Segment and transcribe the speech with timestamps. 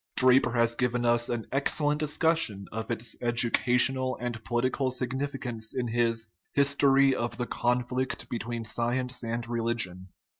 [0.15, 6.27] Draper has given us an excellent discussion of its educational and political significance in his
[6.55, 10.07] His tory of the Conflict between Science and Religion.